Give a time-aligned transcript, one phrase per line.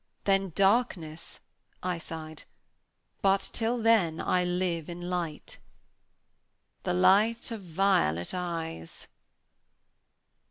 [0.23, 1.41] "Then darkness!"
[1.83, 2.41] I sighed.
[3.21, 5.59] "But till then I live in light."
[6.81, 9.07] "The light of violet eyes."